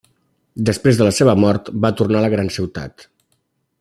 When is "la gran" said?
2.27-2.51